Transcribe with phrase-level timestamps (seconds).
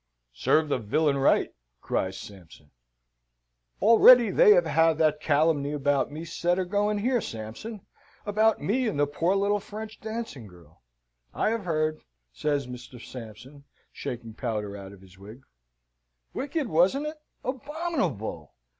[0.33, 2.71] "Serve the villain right!" cries Sampson.
[3.83, 7.81] "Already they have had that calumny about me set a going here, Sampson,
[8.25, 10.81] about me and the poor little French dancing girl."
[11.35, 12.01] "I have heard,"
[12.33, 12.99] says Mr.
[12.99, 15.43] Sampson, shaking powder out of his wig.
[16.33, 18.55] "Wicked; wasn't it?" "Abominable."